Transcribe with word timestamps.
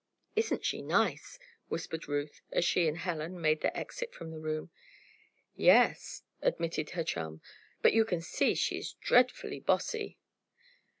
"Isn't 0.35 0.65
she 0.65 0.81
nice?" 0.81 1.37
whispered 1.67 2.07
Ruth, 2.07 2.41
as 2.51 2.65
she 2.65 2.87
and 2.87 2.97
Helen 2.97 3.39
made 3.39 3.61
their 3.61 3.77
exit 3.77 4.15
from 4.15 4.31
the 4.31 4.39
room. 4.39 4.71
"Ye 5.55 5.69
es," 5.69 6.23
admitted 6.41 6.89
her 6.97 7.03
chum. 7.03 7.39
"But 7.83 7.93
you 7.93 8.03
can 8.03 8.21
see 8.21 8.55
she 8.55 8.79
is 8.79 8.93
dreadfully 8.93 9.59
'bossy.'" 9.59 10.17